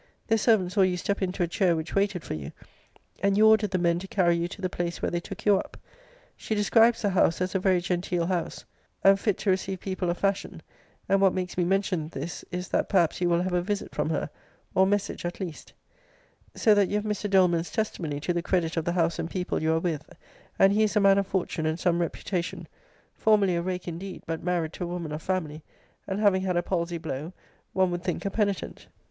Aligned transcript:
This 0.25 0.41
servant 0.41 0.71
saw 0.71 0.81
you 0.81 0.97
step 0.97 1.21
into 1.21 1.43
a 1.43 1.47
chair 1.47 1.75
which 1.75 1.93
waited 1.93 2.23
for 2.23 2.33
you; 2.33 2.51
and 3.21 3.37
you 3.37 3.47
ordered 3.47 3.69
the 3.69 3.77
men 3.77 3.99
to 3.99 4.07
carry 4.07 4.35
you 4.35 4.47
to 4.47 4.59
the 4.59 4.67
place 4.67 4.99
where 4.99 5.11
they 5.11 5.19
took 5.19 5.45
you 5.45 5.59
up. 5.59 5.77
She 6.35 6.55
[describes 6.55 7.03
the 7.03 7.11
house] 7.11 7.39
as 7.39 7.53
a 7.53 7.59
very 7.59 7.79
genteel 7.81 8.25
house, 8.25 8.65
and 9.03 9.19
fit 9.19 9.37
to 9.37 9.51
receive 9.51 9.79
people 9.79 10.09
of 10.09 10.17
fashion: 10.17 10.63
[and 11.07 11.21
what 11.21 11.35
makes 11.35 11.55
me 11.55 11.65
mention 11.65 12.09
this, 12.09 12.43
is, 12.49 12.69
that 12.69 12.89
perhaps 12.89 13.21
you 13.21 13.29
will 13.29 13.43
have 13.43 13.53
a 13.53 13.61
visit 13.61 13.93
from 13.93 14.09
her; 14.09 14.31
or 14.73 14.87
message, 14.87 15.23
at 15.23 15.39
least.] 15.39 15.71
* 15.75 15.75
See 15.75 15.77
Letter 15.77 15.91
XX. 15.91 15.93
of 15.93 16.53
this 16.53 16.63
volume. 16.63 16.63
[So 16.63 16.75
that 16.75 16.89
you 16.89 16.95
have 16.95 17.05
Mr. 17.17 17.29
Doleman's 17.29 17.71
testimony 17.71 18.19
to 18.21 18.33
the 18.33 18.41
credit 18.41 18.77
of 18.77 18.85
the 18.85 18.93
house 18.93 19.19
and 19.19 19.29
people 19.29 19.61
you 19.61 19.71
are 19.71 19.79
with; 19.79 20.09
and 20.57 20.73
he 20.73 20.81
is] 20.81 20.95
a 20.95 20.99
man 20.99 21.19
of 21.19 21.27
fortune, 21.27 21.67
and 21.67 21.79
some 21.79 22.01
reputation; 22.01 22.67
formerly 23.13 23.55
a 23.55 23.61
rake 23.61 23.87
indeed; 23.87 24.23
but 24.25 24.41
married 24.41 24.73
to 24.73 24.83
a 24.83 24.87
woman 24.87 25.11
of 25.11 25.21
family; 25.21 25.61
and 26.07 26.19
having 26.19 26.41
had 26.41 26.57
a 26.57 26.63
palsy 26.63 26.97
blow, 26.97 27.33
one 27.73 27.91
would 27.91 28.03
think 28.03 28.25
a 28.25 28.31
penitent. 28.31 28.87